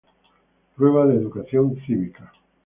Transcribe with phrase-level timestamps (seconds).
[0.75, 2.33] Prueba de educación cívica.